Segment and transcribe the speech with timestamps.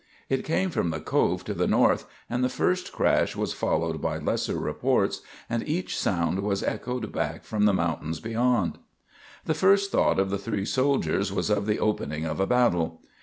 [0.29, 4.17] It came from the Cove to the north, and the first crash was followed by
[4.17, 8.79] lesser reports, and each sound was echoed back from the mountains beyond.
[9.45, 13.03] The first thought of the three soldiers was of the opening of a battle.